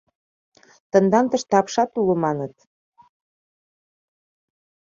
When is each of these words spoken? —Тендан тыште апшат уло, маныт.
—Тендан 0.91 1.25
тыште 1.31 1.53
апшат 1.61 1.91
уло, 1.99 2.15
маныт. 2.23 2.53